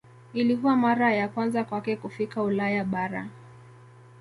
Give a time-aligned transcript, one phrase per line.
[0.33, 3.27] Ilikuwa mara ya kwanza kwake kufika Ulaya bara.